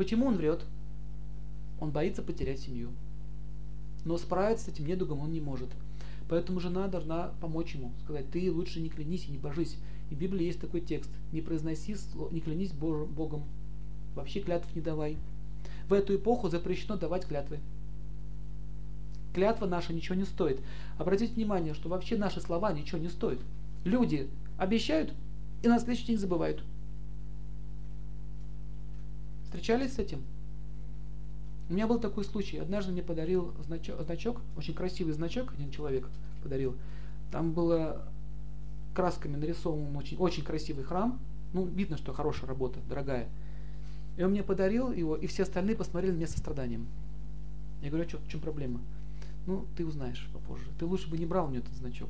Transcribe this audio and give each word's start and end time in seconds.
Почему 0.00 0.28
он 0.28 0.36
врет? 0.38 0.64
Он 1.78 1.90
боится 1.90 2.22
потерять 2.22 2.60
семью. 2.60 2.88
Но 4.06 4.16
справиться 4.16 4.64
с 4.64 4.68
этим 4.68 4.86
недугом 4.86 5.20
он 5.20 5.30
не 5.30 5.42
может. 5.42 5.68
Поэтому 6.26 6.58
жена 6.58 6.88
должна 6.88 7.34
помочь 7.42 7.74
ему, 7.74 7.92
сказать, 8.02 8.30
ты 8.30 8.50
лучше 8.50 8.80
не 8.80 8.88
клянись 8.88 9.26
и 9.26 9.30
не 9.30 9.36
божись. 9.36 9.76
И 10.10 10.14
в 10.14 10.18
Библии 10.18 10.46
есть 10.46 10.58
такой 10.58 10.80
текст, 10.80 11.10
не 11.32 11.42
произноси, 11.42 11.96
не 12.30 12.40
клянись 12.40 12.72
Богом, 12.72 13.44
вообще 14.14 14.40
клятв 14.40 14.74
не 14.74 14.80
давай. 14.80 15.18
В 15.86 15.92
эту 15.92 16.16
эпоху 16.16 16.48
запрещено 16.48 16.96
давать 16.96 17.26
клятвы. 17.26 17.58
Клятва 19.34 19.66
наша 19.66 19.92
ничего 19.92 20.14
не 20.14 20.24
стоит. 20.24 20.62
Обратите 20.96 21.34
внимание, 21.34 21.74
что 21.74 21.90
вообще 21.90 22.16
наши 22.16 22.40
слова 22.40 22.72
ничего 22.72 22.96
не 22.96 23.10
стоят. 23.10 23.40
Люди 23.84 24.30
обещают 24.56 25.12
и 25.62 25.68
на 25.68 25.78
следующий 25.78 26.06
день 26.06 26.18
забывают. 26.18 26.64
Встречались 29.50 29.94
с 29.94 29.98
этим? 29.98 30.22
У 31.68 31.72
меня 31.72 31.88
был 31.88 31.98
такой 31.98 32.24
случай. 32.24 32.58
Однажды 32.58 32.92
мне 32.92 33.02
подарил 33.02 33.52
значок, 33.66 34.00
значок, 34.02 34.40
очень 34.56 34.74
красивый 34.74 35.12
значок, 35.12 35.52
один 35.54 35.72
человек 35.72 36.08
подарил. 36.40 36.76
Там 37.32 37.52
было 37.52 38.06
красками 38.94 39.36
нарисован 39.36 39.96
очень, 39.96 40.16
очень 40.18 40.44
красивый 40.44 40.84
храм. 40.84 41.18
Ну, 41.52 41.66
видно, 41.66 41.96
что 41.96 42.12
хорошая 42.12 42.46
работа, 42.46 42.78
дорогая. 42.88 43.28
И 44.16 44.22
он 44.22 44.30
мне 44.30 44.44
подарил 44.44 44.92
его, 44.92 45.16
и 45.16 45.26
все 45.26 45.42
остальные 45.42 45.74
посмотрели 45.74 46.12
на 46.12 46.16
меня 46.18 46.28
со. 46.28 46.40
Я 47.82 47.88
говорю, 47.88 48.06
а 48.06 48.08
что, 48.08 48.18
в 48.18 48.28
чем 48.28 48.40
проблема? 48.40 48.80
Ну, 49.46 49.66
ты 49.76 49.84
узнаешь 49.84 50.28
попозже. 50.32 50.66
Ты 50.78 50.86
лучше 50.86 51.10
бы 51.10 51.18
не 51.18 51.26
брал 51.26 51.48
мне 51.48 51.58
этот 51.58 51.74
значок. 51.74 52.08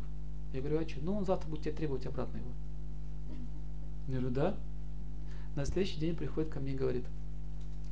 Я 0.53 0.61
говорю, 0.61 0.79
а 0.79 0.87
что? 0.87 1.03
Ну, 1.03 1.17
он 1.17 1.25
завтра 1.25 1.49
будет 1.49 1.63
тебе 1.63 1.73
требовать 1.73 2.05
обратно 2.05 2.37
его. 2.37 2.51
Я 4.09 4.19
говорю, 4.19 4.31
да. 4.31 4.57
На 5.57 5.65
следующий 5.65 6.01
день 6.01 6.17
приходит 6.17 6.53
ко 6.53 6.61
мне 6.61 6.73
и 6.73 6.77
говорит, 6.77 7.05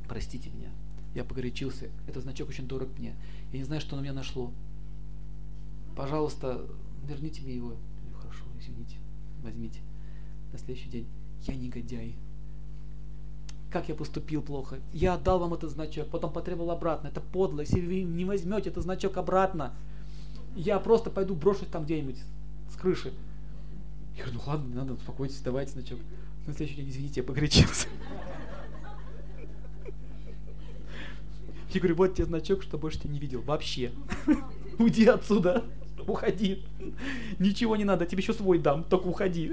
простите 0.09 0.49
меня, 0.49 0.69
я 1.13 1.23
погорячился. 1.23 1.89
Этот 2.07 2.23
значок 2.23 2.49
очень 2.49 2.67
дорог 2.67 2.89
мне. 2.97 3.15
Я 3.53 3.59
не 3.59 3.63
знаю, 3.63 3.79
что 3.79 3.95
на 3.95 4.01
меня 4.01 4.13
нашло. 4.13 4.51
Пожалуйста, 5.95 6.65
верните 7.07 7.41
мне 7.41 7.55
его. 7.55 7.75
Хорошо, 8.19 8.43
извините, 8.59 8.97
возьмите. 9.43 9.79
На 10.51 10.57
следующий 10.57 10.89
день. 10.89 11.07
Я 11.43 11.55
негодяй. 11.55 12.15
Как 13.71 13.87
я 13.87 13.95
поступил 13.95 14.41
плохо. 14.41 14.79
Я 14.93 15.13
отдал 15.13 15.39
вам 15.39 15.53
этот 15.53 15.71
значок, 15.71 16.09
потом 16.09 16.33
потребовал 16.33 16.71
обратно. 16.71 17.07
Это 17.07 17.21
подло. 17.21 17.61
Если 17.61 17.79
вы 17.79 18.01
не 18.01 18.25
возьмете 18.25 18.69
этот 18.69 18.83
значок 18.83 19.17
обратно, 19.17 19.73
я 20.55 20.79
просто 20.79 21.11
пойду 21.11 21.35
брошусь 21.35 21.67
там 21.67 21.85
где-нибудь 21.85 22.17
с 22.71 22.75
крыши. 22.75 23.13
Я 24.17 24.23
говорю, 24.23 24.39
ну 24.39 24.51
ладно, 24.51 24.67
не 24.67 24.73
надо, 24.73 24.93
успокойтесь, 24.93 25.39
давайте 25.41 25.73
значок. 25.73 25.99
На 26.47 26.53
следующий 26.53 26.81
день, 26.81 26.89
извините, 26.89 27.21
я 27.21 27.23
погорячился. 27.23 27.87
Я 31.71 31.79
говорю, 31.79 31.95
вот 31.95 32.15
тебе 32.15 32.25
значок, 32.25 32.63
что 32.63 32.77
больше 32.77 32.99
тебя 32.99 33.13
не 33.13 33.19
видел. 33.19 33.41
Вообще. 33.41 33.91
Уйди 34.79 35.05
отсюда. 35.05 35.63
Уходи. 36.07 36.63
Ничего 37.37 37.75
не 37.75 37.83
надо, 37.83 38.05
тебе 38.05 38.21
еще 38.21 38.33
свой 38.33 38.57
дам, 38.57 38.83
только 38.83 39.07
уходи. 39.07 39.51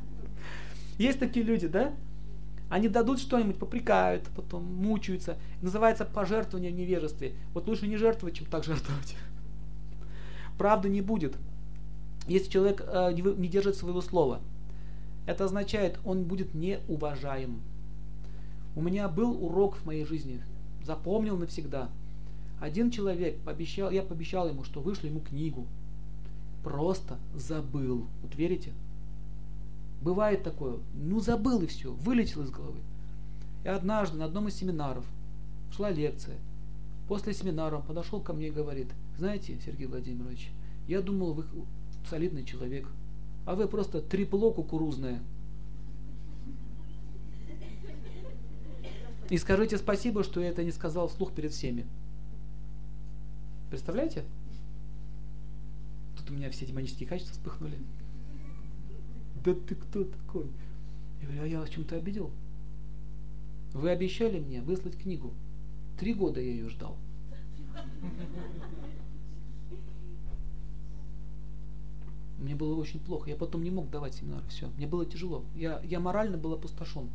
Есть 0.98 1.20
такие 1.20 1.44
люди, 1.44 1.68
да? 1.68 1.94
Они 2.68 2.88
дадут 2.88 3.20
что-нибудь, 3.20 3.56
попрекают, 3.58 4.24
потом 4.34 4.64
мучаются. 4.64 5.38
Называется 5.62 6.04
пожертвование 6.04 6.72
в 6.72 6.74
невежестве. 6.74 7.34
Вот 7.54 7.68
лучше 7.68 7.86
не 7.86 7.96
жертвовать, 7.96 8.36
чем 8.36 8.46
так 8.46 8.64
жертвовать. 8.64 9.16
Правды 10.58 10.88
не 10.88 11.00
будет. 11.00 11.36
Если 12.26 12.50
человек 12.50 12.84
э, 12.84 13.12
не 13.12 13.48
держит 13.48 13.76
своего 13.76 14.02
слова, 14.02 14.40
это 15.26 15.44
означает, 15.44 15.98
он 16.04 16.24
будет 16.24 16.52
неуважаем. 16.54 17.62
У 18.74 18.82
меня 18.82 19.08
был 19.08 19.42
урок 19.42 19.76
в 19.76 19.86
моей 19.86 20.04
жизни 20.04 20.42
запомнил 20.88 21.36
навсегда. 21.36 21.90
Один 22.60 22.90
человек 22.90 23.38
пообещал, 23.40 23.90
я 23.90 24.02
пообещал 24.02 24.48
ему, 24.48 24.64
что 24.64 24.80
вышлю 24.80 25.10
ему 25.10 25.20
книгу. 25.20 25.66
Просто 26.64 27.18
забыл. 27.34 28.06
Вот 28.22 28.34
верите? 28.34 28.72
Бывает 30.00 30.42
такое. 30.42 30.78
Ну 30.94 31.20
забыл 31.20 31.60
и 31.60 31.66
все, 31.66 31.92
вылетел 31.92 32.42
из 32.42 32.50
головы. 32.50 32.78
И 33.64 33.68
однажды 33.68 34.16
на 34.16 34.24
одном 34.24 34.48
из 34.48 34.54
семинаров 34.54 35.04
шла 35.76 35.90
лекция. 35.90 36.38
После 37.06 37.34
семинара 37.34 37.76
он 37.76 37.82
подошел 37.82 38.20
ко 38.20 38.32
мне 38.32 38.48
и 38.48 38.50
говорит, 38.50 38.88
знаете, 39.18 39.58
Сергей 39.64 39.86
Владимирович, 39.86 40.50
я 40.86 41.02
думал, 41.02 41.34
вы 41.34 41.44
солидный 42.08 42.44
человек, 42.46 42.88
а 43.44 43.54
вы 43.54 43.68
просто 43.68 44.00
трепло 44.00 44.52
кукурузное. 44.52 45.20
И 49.30 49.36
скажите 49.36 49.76
спасибо, 49.76 50.24
что 50.24 50.40
я 50.40 50.48
это 50.48 50.64
не 50.64 50.70
сказал 50.70 51.08
вслух 51.08 51.32
перед 51.32 51.52
всеми. 51.52 51.86
Представляете? 53.70 54.24
Тут 56.16 56.30
у 56.30 56.34
меня 56.34 56.50
все 56.50 56.64
демонические 56.64 57.08
качества 57.08 57.34
вспыхнули. 57.34 57.78
Да 59.44 59.54
ты 59.54 59.74
кто 59.74 60.04
такой? 60.04 60.46
Я 61.20 61.26
говорю, 61.26 61.42
а 61.42 61.46
я 61.46 61.60
вас 61.60 61.68
чем-то 61.68 61.96
обидел? 61.96 62.30
Вы 63.74 63.90
обещали 63.90 64.40
мне 64.40 64.62
выслать 64.62 64.96
книгу. 64.96 65.34
Три 65.98 66.14
года 66.14 66.40
я 66.40 66.50
ее 66.50 66.68
ждал. 66.68 66.96
Мне 72.38 72.54
было 72.54 72.74
очень 72.76 73.00
плохо. 73.00 73.28
Я 73.28 73.36
потом 73.36 73.62
не 73.62 73.70
мог 73.70 73.90
давать 73.90 74.14
семинар. 74.14 74.42
Все. 74.48 74.68
Мне 74.76 74.86
было 74.86 75.04
тяжело. 75.04 75.44
Я, 75.54 75.80
я 75.84 76.00
морально 76.00 76.38
был 76.38 76.54
опустошен. 76.54 77.10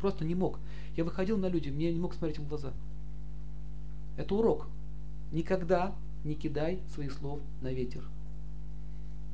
Просто 0.00 0.24
не 0.24 0.34
мог. 0.34 0.58
Я 0.96 1.04
выходил 1.04 1.38
на 1.38 1.48
людей, 1.48 1.72
мне 1.72 1.92
не 1.92 1.98
мог 1.98 2.14
смотреть 2.14 2.38
в 2.38 2.48
глаза. 2.48 2.72
Это 4.16 4.34
урок. 4.34 4.68
Никогда 5.32 5.94
не 6.24 6.34
кидай 6.34 6.80
своих 6.92 7.12
слов 7.12 7.40
на 7.60 7.72
ветер. 7.72 8.02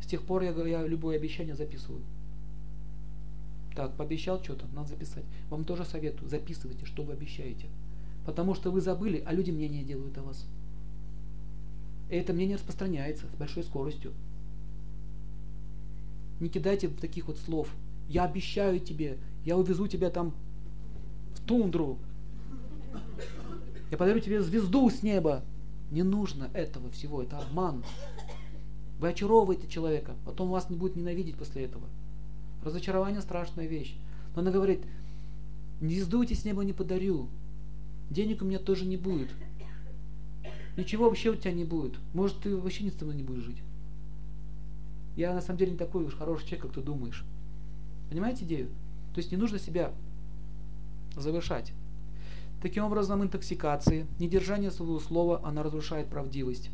С 0.03 0.07
тех 0.07 0.23
пор 0.23 0.43
я, 0.43 0.51
я 0.67 0.87
любое 0.87 1.17
обещание 1.17 1.55
записываю. 1.55 2.03
Так, 3.75 3.95
пообещал 3.97 4.43
что-то, 4.43 4.67
надо 4.75 4.89
записать. 4.89 5.25
Вам 5.49 5.65
тоже 5.65 5.85
советую, 5.85 6.29
записывайте, 6.29 6.85
что 6.85 7.03
вы 7.03 7.15
обещаете. 7.15 7.67
Потому 8.27 8.55
что 8.55 8.71
вы 8.71 8.81
забыли, 8.81 9.23
а 9.27 9.33
люди 9.33 9.51
мнение 9.51 9.83
делают 9.83 10.17
о 10.19 10.23
вас. 10.23 10.45
И 12.11 12.15
это 12.15 12.33
мнение 12.33 12.57
распространяется 12.57 13.27
с 13.27 13.39
большой 13.39 13.63
скоростью. 13.63 14.13
Не 16.41 16.49
кидайте 16.49 16.89
таких 16.89 17.29
вот 17.29 17.39
слов. 17.39 17.69
Я 18.09 18.25
обещаю 18.25 18.81
тебе, 18.81 19.17
я 19.45 19.57
увезу 19.57 19.87
тебя 19.87 20.11
там 20.11 20.35
тундру. 21.47 21.99
Я 23.91 23.97
подарю 23.97 24.21
тебе 24.21 24.43
звезду 24.43 24.89
с 24.89 25.03
неба. 25.03 25.43
Не 25.91 26.03
нужно 26.03 26.49
этого 26.55 26.91
всего, 26.91 27.23
это 27.23 27.39
обман. 27.39 27.85
Вы 28.99 29.09
очаровываете 29.09 29.69
человека, 29.69 30.15
потом 30.25 30.49
вас 30.49 30.71
не 30.71 30.77
будет 30.77 30.97
ненавидеть 30.97 31.37
после 31.37 31.65
этого. 31.65 31.85
Разочарование 32.65 33.21
страшная 33.21 33.67
вещь. 33.67 33.95
Но 34.35 34.41
она 34.41 34.51
говорит, 34.51 34.81
звезду 35.81 36.25
тебе 36.25 36.37
с 36.37 36.45
неба 36.45 36.65
не 36.65 36.73
подарю. 36.73 37.29
Денег 38.09 38.43
у 38.43 38.45
меня 38.45 38.59
тоже 38.59 38.87
не 38.87 38.97
будет. 38.97 39.29
Ничего 40.77 41.07
вообще 41.07 41.31
у 41.31 41.35
тебя 41.37 41.53
не 41.53 41.65
будет. 41.65 41.99
Может, 42.15 42.39
ты 42.39 42.57
вообще 42.57 42.85
не 42.85 42.91
со 42.91 43.05
мной 43.05 43.17
не 43.17 43.23
будешь 43.23 43.43
жить. 43.43 43.63
Я 45.17 45.35
на 45.35 45.43
самом 45.43 45.59
деле 45.59 45.73
не 45.73 45.79
такой 45.79 46.05
уж 46.05 46.15
хороший 46.15 46.47
человек, 46.47 46.63
как 46.63 46.73
ты 46.73 46.81
думаешь. 46.81 47.25
Понимаете 48.09 48.45
идею? 48.45 48.69
То 49.15 49.19
есть 49.19 49.31
не 49.31 49.37
нужно 49.37 49.59
себя 49.59 49.93
завышать. 51.17 51.73
Таким 52.63 52.85
образом, 52.85 53.23
интоксикации, 53.23 54.07
недержание 54.19 54.71
своего 54.71 55.01
слова, 55.01 55.41
она 55.45 55.63
разрушает 55.63 56.09
правдивость. 56.09 56.71